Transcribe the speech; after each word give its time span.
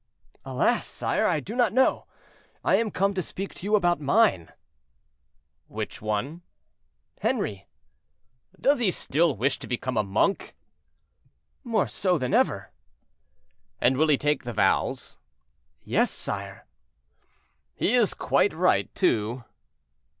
"Alas! 0.43 0.87
sire, 0.87 1.27
I 1.27 1.39
do 1.39 1.55
not 1.55 1.71
know; 1.73 2.07
I 2.63 2.77
am 2.77 2.89
come 2.89 3.13
to 3.13 3.21
speak 3.21 3.53
to 3.53 3.63
you 3.65 3.75
about 3.75 4.01
mine." 4.01 4.51
"Which 5.67 6.01
one?"—"Henri." 6.01 7.67
"Does 8.59 8.79
he 8.79 8.89
still 8.89 9.35
wish 9.37 9.59
to 9.59 9.67
become 9.67 9.97
a 9.97 10.03
monk?" 10.03 10.55
"More 11.63 11.87
so 11.87 12.17
than 12.17 12.33
ever." 12.33 12.71
"And 13.79 13.95
will 13.95 14.07
he 14.07 14.17
take 14.17 14.43
the 14.43 14.53
vows?" 14.53 15.19
"Yes, 15.83 16.09
sire." 16.09 16.65
"He 17.75 17.93
is 17.93 18.15
quite 18.15 18.55
right, 18.55 18.89
too." 18.95 19.43